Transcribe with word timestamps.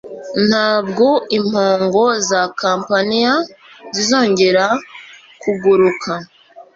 Ntabwo 0.47 1.07
impongo 1.37 2.03
za 2.29 2.41
Campania 2.61 3.33
zizongera 3.95 4.65
kuguruka 5.41 6.11